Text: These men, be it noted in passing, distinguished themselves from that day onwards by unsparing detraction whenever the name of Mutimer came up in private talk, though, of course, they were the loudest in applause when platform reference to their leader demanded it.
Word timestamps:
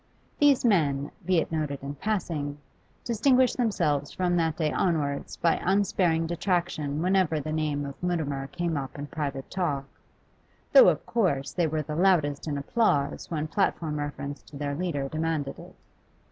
These 0.39 0.65
men, 0.65 1.11
be 1.27 1.37
it 1.37 1.51
noted 1.51 1.83
in 1.83 1.93
passing, 1.93 2.57
distinguished 3.03 3.55
themselves 3.55 4.11
from 4.11 4.35
that 4.35 4.57
day 4.57 4.71
onwards 4.71 5.37
by 5.37 5.61
unsparing 5.63 6.25
detraction 6.25 7.03
whenever 7.03 7.39
the 7.39 7.51
name 7.51 7.85
of 7.85 8.01
Mutimer 8.01 8.47
came 8.47 8.77
up 8.77 8.97
in 8.97 9.05
private 9.05 9.51
talk, 9.51 9.85
though, 10.73 10.89
of 10.89 11.05
course, 11.05 11.51
they 11.53 11.67
were 11.67 11.83
the 11.83 11.95
loudest 11.95 12.47
in 12.47 12.57
applause 12.57 13.29
when 13.29 13.45
platform 13.47 13.99
reference 13.99 14.41
to 14.41 14.57
their 14.57 14.73
leader 14.73 15.07
demanded 15.07 15.59
it. 15.59 15.75